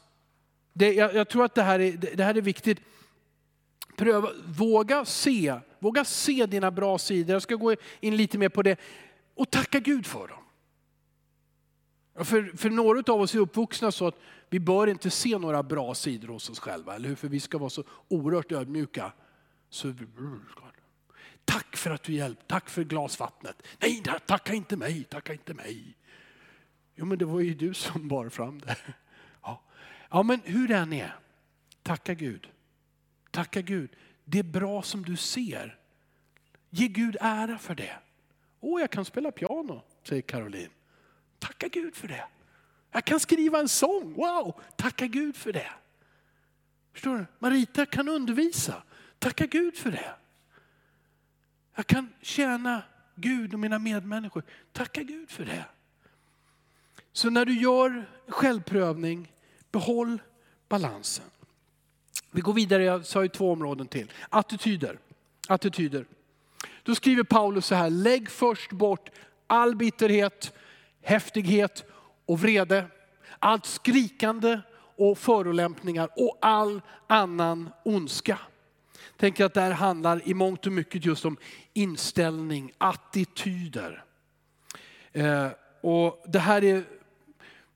[0.73, 2.79] Det, jag, jag, tror att det här, är, det här är viktigt.
[3.97, 7.33] Pröva, våga se, våga se dina bra sidor.
[7.33, 8.81] Jag ska gå in lite mer på det.
[9.35, 10.45] Och tacka Gud för dem.
[12.25, 14.15] För, för några av oss är uppvuxna så att
[14.51, 17.17] vi bör inte se några bra sidor hos oss själva, eller hur?
[17.17, 19.13] För vi ska vara så oerhört ödmjuka.
[19.71, 19.95] Så
[21.45, 22.45] tack för att du hjälpte.
[22.47, 23.63] tack för glasvattnet.
[23.79, 25.97] Nej, tacka inte mig, tacka inte mig.
[26.95, 28.77] Jo, men det var ju du som bar fram det.
[29.43, 29.63] Ja,
[30.11, 31.15] ja men hur det än är,
[31.83, 32.49] tacka Gud.
[33.31, 33.91] Tacka Gud.
[34.31, 35.79] Det är bra som du ser.
[36.71, 37.99] Ge Gud ära för det.
[38.61, 40.71] Åh, jag kan spela piano, säger Caroline.
[41.39, 42.25] Tacka Gud för det.
[42.91, 45.71] Jag kan skriva en sång, wow, tacka Gud för det.
[46.93, 47.27] Förstår du?
[47.39, 48.83] Marita kan undervisa,
[49.19, 50.15] tacka Gud för det.
[51.75, 52.83] Jag kan tjäna
[53.15, 55.65] Gud och mina medmänniskor, tacka Gud för det.
[57.13, 59.33] Så när du gör självprövning,
[59.71, 60.23] behåll
[60.69, 61.31] balansen.
[62.31, 64.13] Vi går vidare, jag sa ju två områden till.
[64.29, 64.99] Attityder.
[65.49, 66.05] Attityder.
[66.83, 69.11] Då skriver Paulus så här, lägg först bort
[69.47, 70.53] all bitterhet,
[71.03, 71.85] häftighet
[72.27, 72.87] och vrede,
[73.39, 74.61] allt skrikande
[74.97, 78.39] och förolämpningar och all annan ondska.
[79.17, 81.37] Tänk att det här handlar i mångt och mycket just om
[81.73, 84.05] inställning, attityder.
[85.13, 85.49] Eh,
[85.81, 86.85] och det här är,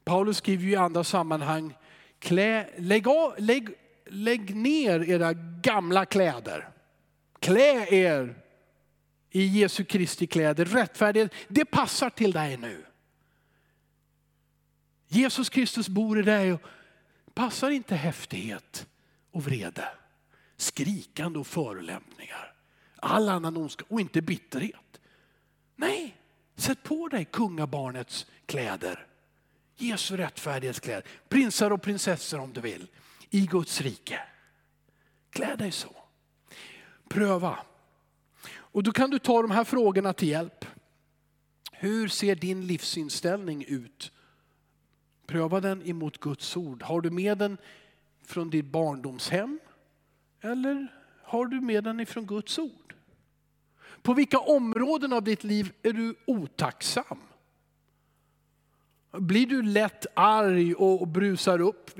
[0.04, 1.76] Paulus skriver ju i andra sammanhang,
[2.18, 3.68] klä, lägg, av, lägg,
[4.14, 6.68] lägg ner era gamla kläder.
[7.40, 8.34] Klä er
[9.30, 10.64] i Jesu Kristi kläder.
[10.64, 12.84] Rättfärdighet, det passar till dig nu.
[15.08, 16.60] Jesus Kristus bor i dig och
[17.34, 18.86] passar inte häftighet
[19.30, 19.88] och vrede,
[20.56, 22.54] skrikande och förolämpningar,
[22.96, 25.00] all annan ondska och inte bitterhet.
[25.76, 26.16] Nej,
[26.56, 29.06] sätt på dig kungabarnets kläder.
[29.76, 31.04] Jesu rättfärdighetskläder.
[31.28, 32.86] Prinsar och prinsessor om du vill.
[33.34, 34.20] I Guds rike.
[35.30, 35.96] Klä dig så.
[37.08, 37.58] Pröva.
[38.54, 40.64] Och då kan du ta de här frågorna till hjälp.
[41.72, 44.12] Hur ser din livsinställning ut?
[45.26, 46.82] Pröva den emot Guds ord.
[46.82, 47.58] Har du med den
[48.24, 49.58] från ditt barndomshem?
[50.40, 50.86] Eller
[51.22, 52.94] har du med den ifrån Guds ord?
[54.02, 57.18] På vilka områden av ditt liv är du otacksam?
[59.12, 61.90] Blir du lätt arg och brusar upp?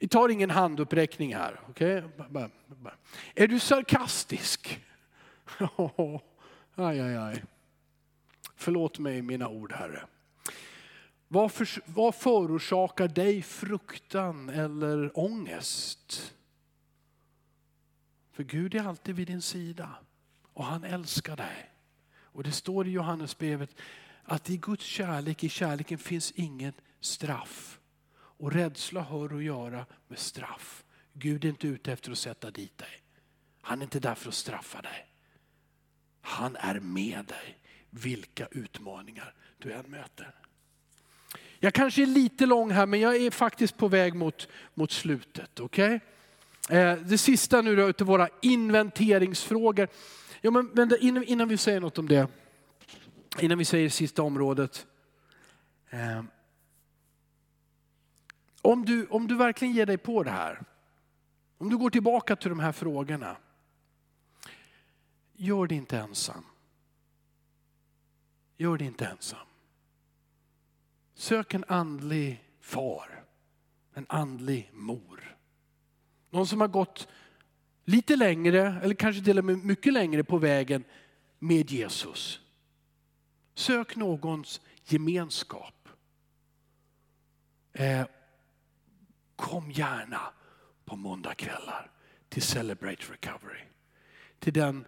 [0.00, 1.60] Vi, tar ingen handuppräckning här.
[1.68, 2.02] Okay?
[3.34, 4.80] Är du sarkastisk?
[6.74, 7.44] aj, aj, aj.
[8.56, 10.02] Förlåt mig mina ord Herre.
[11.28, 16.34] Vad, för, vad förorsakar dig fruktan eller ångest?
[18.32, 19.94] För Gud är alltid vid din sida
[20.52, 21.70] och han älskar dig.
[22.22, 23.70] Och det står i Johannesbrevet
[24.24, 27.79] att i Guds kärlek, i kärleken finns inget straff.
[28.40, 30.84] Och rädsla hör att göra med straff.
[31.12, 33.02] Gud är inte ute efter att sätta dit dig.
[33.60, 35.06] Han är inte där för att straffa dig.
[36.20, 37.58] Han är med dig
[37.90, 40.34] vilka utmaningar du än möter.
[41.58, 45.60] Jag kanske är lite lång här men jag är faktiskt på väg mot, mot slutet.
[45.60, 46.00] Okay?
[46.70, 49.88] Eh, det sista nu då utav våra inventeringsfrågor.
[50.40, 52.28] Ja, men, men innan, innan vi säger något om det
[53.38, 54.86] innan vi säger det sista området.
[55.90, 56.22] Eh,
[58.62, 60.62] om, du, om du verkligen ger dig på det här,
[61.58, 63.36] om du går tillbaka till de här frågorna,
[65.32, 66.44] gör det inte ensam.
[68.56, 69.46] Gör det inte ensam.
[71.14, 73.24] Sök en andlig far,
[73.94, 75.36] en andlig mor.
[76.30, 77.08] Någon som har gått
[77.84, 80.84] lite längre, eller kanske till och med mycket längre på vägen
[81.38, 82.40] med Jesus.
[83.54, 85.88] Sök någons gemenskap.
[87.72, 88.06] Eh,
[89.40, 90.20] kom gärna
[90.84, 91.90] på måndagkvällar
[92.28, 93.60] till Celebrate Recovery.
[94.38, 94.84] Till den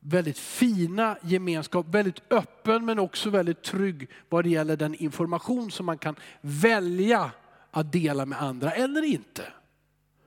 [0.00, 5.86] väldigt fina gemenskap, väldigt öppen men också väldigt trygg vad det gäller den information som
[5.86, 7.30] man kan välja
[7.70, 9.52] att dela med andra eller inte.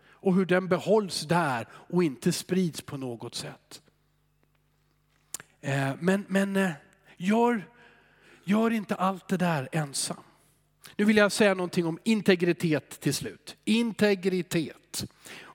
[0.09, 3.81] Och hur den behålls där och inte sprids på något sätt.
[5.61, 6.71] Eh, men, men eh,
[7.17, 7.63] gör
[8.43, 10.23] Gör inte allt det där ensam.
[10.97, 13.55] Nu vill jag säga någonting om integritet till slut.
[13.65, 15.05] Integritet.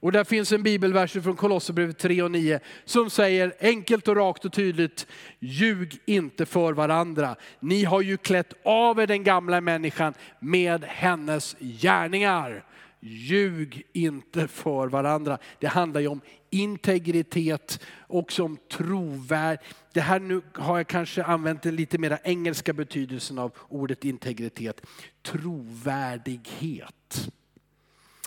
[0.00, 4.44] Och där finns en bibelvers från Kolosserbrevet 3 och 9 som säger enkelt och rakt
[4.44, 5.06] och tydligt,
[5.38, 7.36] ljug inte för varandra.
[7.60, 12.64] Ni har ju klätt av er den gamla människan med hennes gärningar.
[13.00, 15.38] Ljug inte för varandra.
[15.58, 19.58] Det handlar ju om integritet och om trovärd.
[19.92, 24.87] Det här nu har jag kanske använt den lite mer engelska betydelsen av ordet integritet.
[25.22, 27.30] Trovärdighet.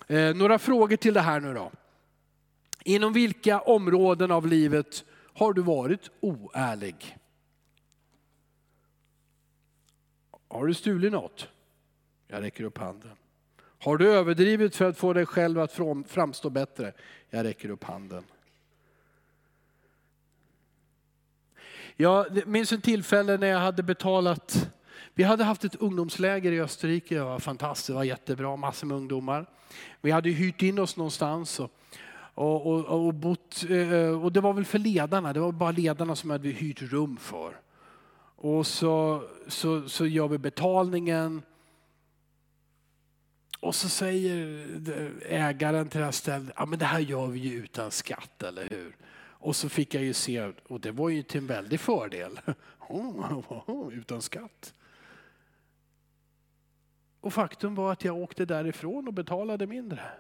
[0.08, 1.72] Eh, några frågor till det här nu då.
[2.84, 5.04] Inom vilka områden av livet
[5.34, 7.18] har du varit oärlig?
[10.48, 11.48] Har du stulit något?
[12.28, 13.12] Jag räcker upp handen.
[13.84, 16.94] Har du överdrivit för att få dig själv att framstå bättre?
[17.30, 18.24] Jag räcker upp handen.
[21.96, 24.70] Jag minns ett tillfälle när jag hade betalat,
[25.14, 28.98] vi hade haft ett ungdomsläger i Österrike, det var fantastiskt, det var jättebra, massor med
[28.98, 29.46] ungdomar.
[30.02, 31.72] Vi hade hyrt in oss någonstans och,
[32.34, 36.16] och, och, och, bott, eh, och det var väl för ledarna, det var bara ledarna
[36.16, 37.60] som hade hyrt rum för.
[38.36, 41.42] Och så, så, så gör vi betalningen
[43.62, 47.64] och så säger ägaren till det här stället, ja men det här gör vi ju
[47.64, 48.96] utan skatt, eller hur?
[49.42, 52.40] Och så fick jag ju se, och det var ju till en väldig fördel,
[53.92, 54.74] utan skatt.
[57.22, 60.12] Och faktum var att jag åkte därifrån och betalade mindre.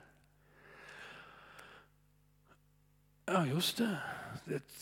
[3.26, 3.98] Ja, just det.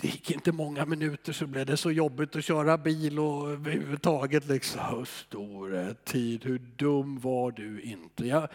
[0.02, 4.48] Det gick inte många minuter så blev det så jobbigt att köra bil och överhuvudtaget
[4.48, 5.06] liksom.
[5.06, 8.28] Stor tid, hur dum var du inte?
[8.28, 8.48] Jag,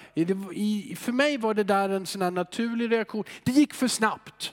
[0.53, 3.25] i, för mig var det där en sån här naturlig reaktion.
[3.45, 4.53] Det gick för snabbt.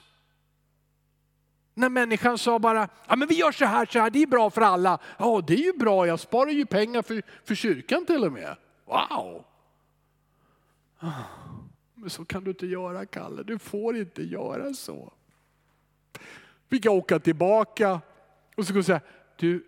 [1.74, 4.50] När människan sa bara, ja men vi gör så här, så här, det är bra
[4.50, 4.98] för alla.
[5.18, 8.56] Ja det är ju bra, jag sparar ju pengar för, för kyrkan till och med.
[8.84, 9.44] Wow!
[10.98, 11.12] Ah,
[11.94, 15.12] men så kan du inte göra Kalle, du får inte göra så.
[16.72, 18.00] Fick jag åka tillbaka
[18.56, 19.00] och så skulle jag säga,
[19.36, 19.64] du,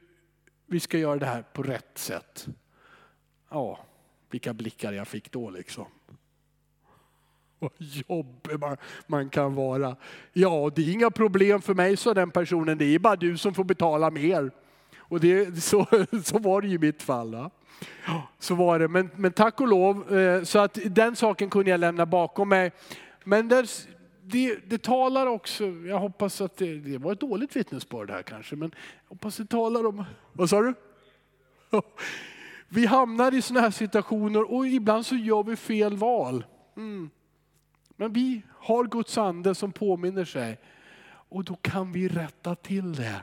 [0.67, 2.47] vi ska göra det här på rätt sätt.
[3.51, 3.79] Ja,
[4.31, 5.87] Vilka blickar jag fick då liksom.
[7.59, 8.77] Vad jobbig man,
[9.07, 9.97] man kan vara.
[10.33, 12.79] Ja, det är inga problem för mig, sa den personen.
[12.79, 14.51] Det är bara du som får betala mer.
[14.99, 15.87] Och det, så,
[16.25, 17.35] så var det ju i mitt fall.
[17.35, 17.51] Va?
[18.39, 18.89] Så var det.
[18.89, 22.73] Men, men tack och lov, eh, så att den saken kunde jag lämna bakom mig.
[23.25, 23.69] Men där,
[24.27, 28.57] det, det, talar också, jag hoppas att det, det var ett dåligt vittnesbörd här kanske,
[28.57, 30.75] men jag hoppas det talar om, vad sa du?
[32.69, 36.45] Vi hamnar i sådana här situationer och ibland så gör vi fel val.
[36.77, 37.11] Mm.
[37.97, 40.59] Men vi har Guds ande som påminner sig
[41.07, 43.21] och då kan vi rätta till det.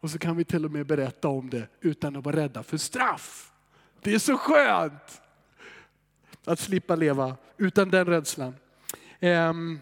[0.00, 2.76] Och så kan vi till och med berätta om det utan att vara rädda för
[2.76, 3.52] straff.
[4.00, 5.22] Det är så skönt
[6.44, 8.54] att slippa leva utan den rädslan.
[9.20, 9.80] Um,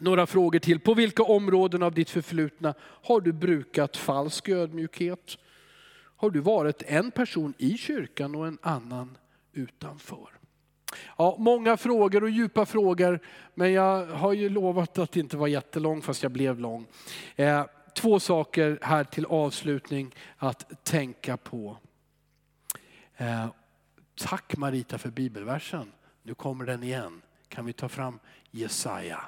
[0.00, 0.80] några frågor till.
[0.80, 5.36] På vilka områden av ditt förflutna har du brukat falsk ödmjukhet?
[6.16, 9.18] Har du varit en person i kyrkan och en annan
[9.52, 10.28] utanför?
[11.16, 13.20] Ja, många frågor och djupa frågor,
[13.54, 16.86] men jag har ju lovat att inte vara jättelång fast jag blev lång.
[17.36, 21.76] Eh, två saker här till avslutning att tänka på.
[23.16, 23.46] Eh,
[24.14, 25.92] tack Marita för bibelversen.
[26.22, 27.22] Nu kommer den igen.
[27.48, 28.18] Kan vi ta fram
[28.50, 29.20] Jesaja?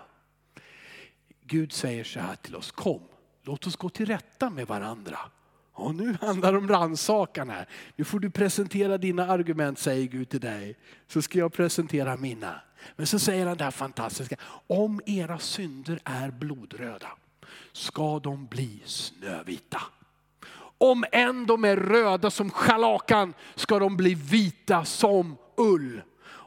[1.51, 3.01] Gud säger så här till oss, kom,
[3.43, 5.19] låt oss gå till rätta med varandra.
[5.73, 7.69] Och nu handlar det om rannsakan här.
[7.97, 10.77] Nu får du presentera dina argument, säger Gud till dig.
[11.07, 12.61] Så ska jag presentera mina.
[12.97, 14.37] Men så säger han det här fantastiska,
[14.67, 17.09] om era synder är blodröda
[17.73, 19.83] ska de bli snövita.
[20.79, 26.03] Om än de är röda som schalakan ska de bli vita som ull.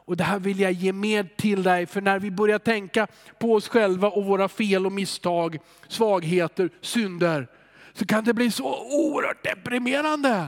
[0.06, 3.08] Och det här vill jag ge med till dig, för när vi börjar tänka
[3.40, 7.48] på oss själva och våra fel och misstag, svagheter, synder,
[7.94, 10.48] så kan det bli så oerhört deprimerande.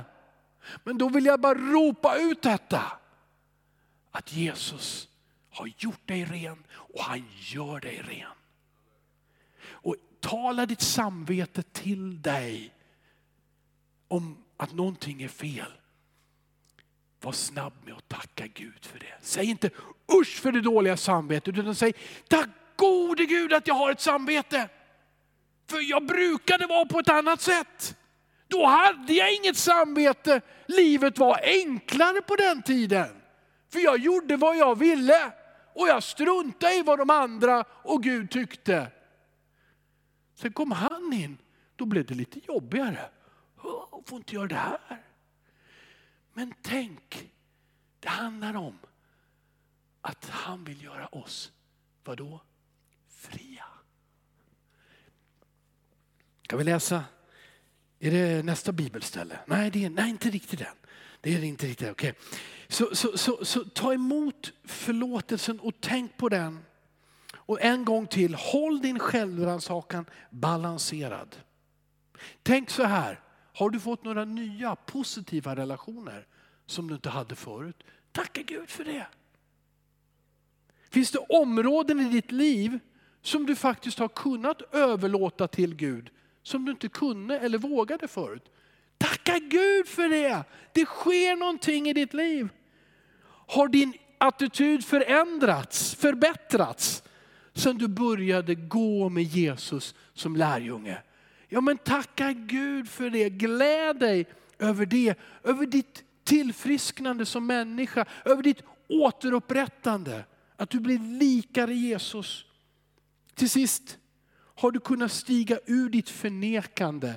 [0.83, 2.83] Men då vill jag bara ropa ut detta.
[4.11, 5.07] Att Jesus
[5.49, 8.31] har gjort dig ren och han gör dig ren.
[9.67, 12.73] Och tala ditt samvete till dig
[14.07, 15.71] om att någonting är fel.
[17.25, 19.13] Var snabb med att tacka Gud för det.
[19.21, 19.69] Säg inte
[20.21, 21.93] usch för det dåliga samvetet, utan säg
[22.27, 24.69] tack gode Gud att jag har ett samvete.
[25.69, 27.97] För jag brukade vara på ett annat sätt.
[28.47, 30.41] Då hade jag inget samvete.
[30.65, 33.21] Livet var enklare på den tiden.
[33.71, 35.31] För jag gjorde vad jag ville
[35.75, 38.87] och jag struntade i vad de andra och Gud tyckte.
[40.35, 41.37] Sen kom han in,
[41.75, 43.09] då blev det lite jobbigare.
[43.63, 45.04] Jag får inte göra det här.
[46.37, 47.31] Men tänk,
[47.99, 48.79] det handlar om
[50.01, 51.51] att han vill göra oss,
[52.03, 52.41] vadå?
[53.07, 53.65] Fria.
[56.41, 57.03] Kan vi läsa?
[57.99, 59.39] Är det nästa bibelställe?
[59.45, 60.75] Nej, det är, nej inte riktigt den.
[61.21, 62.11] Det är inte riktigt okej.
[62.11, 62.21] Okay.
[62.67, 66.65] Så, så, så, så ta emot förlåtelsen och tänk på den.
[67.33, 71.35] Och en gång till, håll din självrannsakan balanserad.
[72.43, 73.24] Tänk så här,
[73.55, 76.27] har du fått några nya positiva relationer
[76.65, 77.83] som du inte hade förut?
[78.11, 79.07] Tacka Gud för det.
[80.89, 82.79] Finns det områden i ditt liv
[83.21, 86.09] som du faktiskt har kunnat överlåta till Gud
[86.43, 88.51] som du inte kunde eller vågade förut?
[88.97, 90.43] Tacka Gud för det.
[90.73, 92.49] Det sker någonting i ditt liv.
[93.47, 97.03] Har din attityd förändrats, förbättrats
[97.53, 101.01] sen du började gå med Jesus som lärjunge?
[101.55, 103.29] Ja men tacka Gud för det.
[103.29, 104.25] Gläd dig
[104.59, 105.19] över det.
[105.43, 108.05] Över ditt tillfrisknande som människa.
[108.25, 110.25] Över ditt återupprättande.
[110.55, 112.45] Att du blir likare Jesus.
[113.35, 113.97] Till sist
[114.55, 117.13] har du kunnat stiga ur ditt förnekande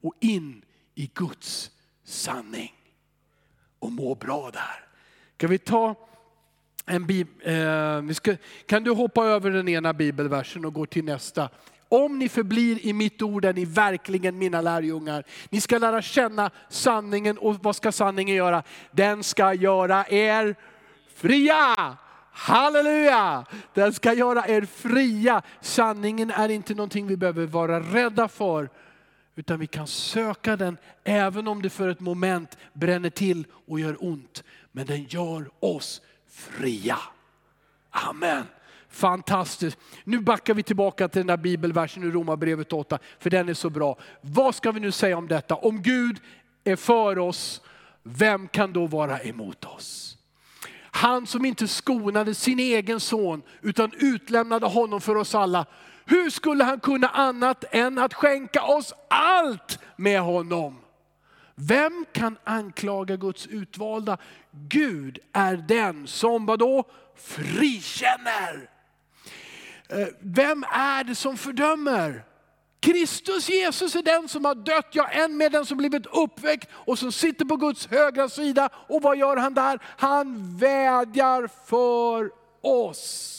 [0.00, 0.64] och in
[0.94, 1.70] i Guds
[2.04, 2.74] sanning.
[3.78, 4.88] Och må bra där.
[5.36, 6.08] Kan vi ta
[6.86, 11.04] en bib eh, vi ska, kan du hoppa över den ena bibelversen och gå till
[11.04, 11.48] nästa?
[11.88, 15.24] Om ni förblir i mitt ord är ni verkligen mina lärjungar.
[15.50, 18.62] Ni ska lära känna sanningen och vad ska sanningen göra?
[18.90, 20.56] Den ska göra er
[21.14, 21.96] fria.
[22.32, 23.44] Halleluja!
[23.74, 25.42] Den ska göra er fria.
[25.60, 28.68] Sanningen är inte någonting vi behöver vara rädda för.
[29.34, 33.96] Utan vi kan söka den även om det för ett moment bränner till och gör
[34.04, 34.44] ont.
[34.72, 36.98] Men den gör oss fria.
[37.90, 38.44] Amen.
[38.96, 39.78] Fantastiskt.
[40.04, 43.70] Nu backar vi tillbaka till den där bibelversen i Romarbrevet 8, för den är så
[43.70, 43.98] bra.
[44.20, 45.54] Vad ska vi nu säga om detta?
[45.54, 46.20] Om Gud
[46.64, 47.60] är för oss,
[48.02, 50.18] vem kan då vara emot oss?
[50.90, 55.66] Han som inte skonade sin egen son utan utlämnade honom för oss alla.
[56.04, 60.78] Hur skulle han kunna annat än att skänka oss allt med honom?
[61.54, 64.18] Vem kan anklaga Guds utvalda?
[64.50, 66.84] Gud är den som vadå?
[67.16, 68.75] Frikänner.
[69.88, 72.24] Eh, vem är det som fördömer?
[72.80, 76.98] Kristus Jesus är den som har dött, ja än med den som blivit uppväckt och
[76.98, 78.68] som sitter på Guds högra sida.
[78.88, 79.78] Och vad gör han där?
[79.84, 82.30] Han vädjar för
[82.60, 83.32] oss.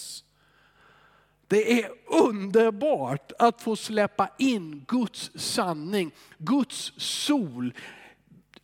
[1.47, 7.73] Det är underbart att få släppa in Guds sanning, Guds sol.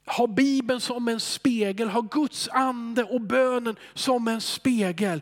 [0.06, 5.22] Ha Bibeln som en spegel, ha Guds ande och bönen som en spegel.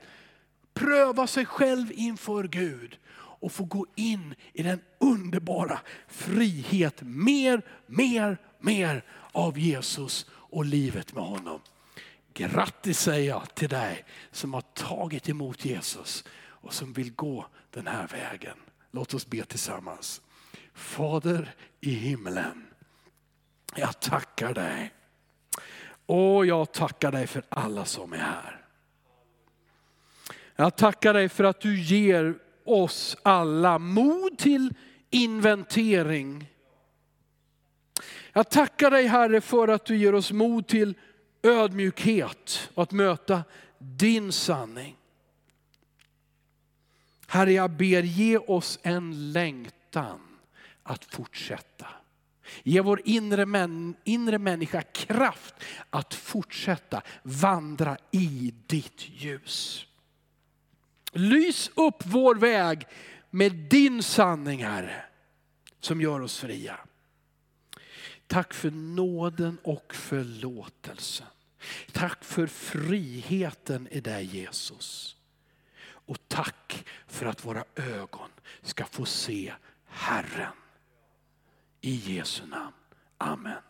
[0.74, 8.38] Pröva sig själv inför Gud och få gå in i den underbara frihet, mer, mer,
[8.60, 11.62] mer av Jesus och livet med honom.
[12.34, 17.88] Grattis säger jag till dig som har tagit emot Jesus och som vill gå den
[17.88, 18.58] här vägen.
[18.92, 20.22] Låt oss be tillsammans.
[20.74, 22.68] Fader i himlen,
[23.76, 24.94] jag tackar dig.
[26.06, 28.61] Och jag tackar dig för alla som är här.
[30.62, 32.36] Jag tackar dig för att du ger
[32.66, 34.74] oss alla mod till
[35.10, 36.50] inventering.
[38.34, 40.94] Jag tackar dig Herre för att du ger oss mod till
[41.44, 43.44] ödmjukhet och att möta
[43.78, 44.96] din sanning.
[47.28, 50.20] Herre, jag ber ge oss en längtan
[50.84, 51.88] att fortsätta.
[52.64, 55.56] Ge vår inre, män, inre människa kraft
[55.90, 59.88] att fortsätta vandra i ditt ljus.
[61.12, 62.88] Lys upp vår väg
[63.30, 65.04] med din sanning Herre,
[65.80, 66.80] som gör oss fria.
[68.28, 71.28] Tack för nåden och förlåtelsen.
[71.92, 75.16] Tack för friheten i dig Jesus.
[75.84, 78.30] Och tack för att våra ögon
[78.62, 79.54] ska få se
[79.86, 80.54] Herren.
[81.82, 82.76] I Jesu namn.
[83.18, 83.62] Amen.